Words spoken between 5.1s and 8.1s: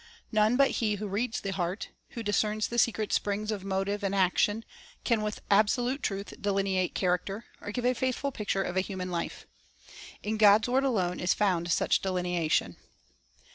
with absolute truth delineate character, or give a